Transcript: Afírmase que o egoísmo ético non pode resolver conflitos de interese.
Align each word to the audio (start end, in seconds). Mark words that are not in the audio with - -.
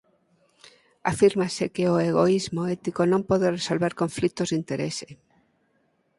Afírmase 1.11 1.65
que 1.75 1.83
o 1.93 1.95
egoísmo 2.09 2.61
ético 2.75 3.01
non 3.11 3.21
pode 3.29 3.47
resolver 3.57 3.93
conflitos 4.01 4.47
de 4.49 4.57
interese. 4.61 5.07